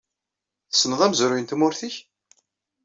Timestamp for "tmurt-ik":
1.47-1.95